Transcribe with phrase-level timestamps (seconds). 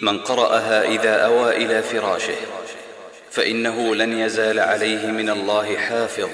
[0.00, 2.36] من قرأها إذا أوى إلى فراشه
[3.30, 6.28] فإنه لن يزال عليه من الله حافظ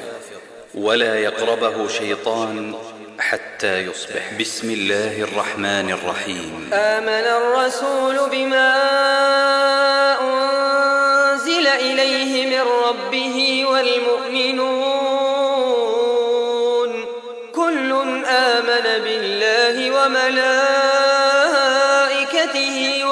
[0.75, 2.75] ولا يقربه شيطان
[3.19, 4.33] حتى يصبح.
[4.41, 6.71] بسم الله الرحمن الرحيم.
[6.73, 8.75] آمن الرسول بما
[10.21, 14.85] أنزل إليه من ربه والمؤمنون
[17.55, 17.93] كل
[18.27, 20.94] آمن بالله وملائكته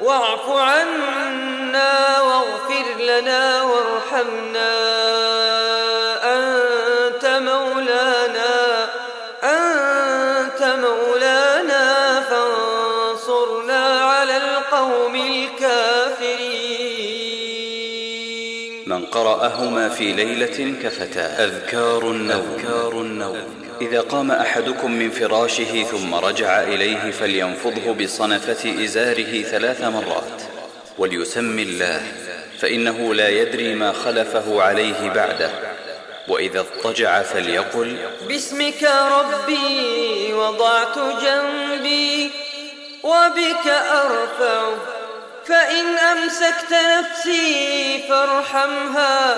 [0.00, 4.72] واعف عنا واغفر لنا وارحمنا.
[6.36, 8.84] أنت مولانا
[9.42, 16.56] أنت مولانا فانصرنا على القوم الكافرين.
[18.86, 23.65] من قرأهما في ليلة كفتا أذكار النوم, أذكار النوم.
[23.80, 30.42] إذا قام أحدكم من فراشه ثم رجع إليه فلينفضه بصنفة إزاره ثلاث مرات
[30.98, 32.02] وليسم الله
[32.58, 35.50] فإنه لا يدري ما خلفه عليه بعده.
[36.28, 37.96] وإذا اضطجع فليقل
[38.28, 42.30] باسمك ربي وضعت جنبي
[43.02, 44.68] وبك أرفع
[45.48, 49.36] فإن أمسكت نفسي فارحمها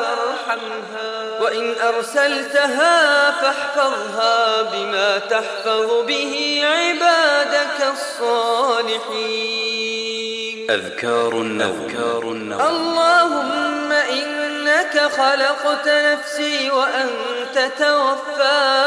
[1.40, 9.68] وإن أرسلتها فاحفظها بما تحفظ به عبادك الصالحين.
[10.70, 12.60] أذكار النوم, أذكار النوم.
[12.60, 18.68] اللهم إنك خلقت نفسي وأنت توفى.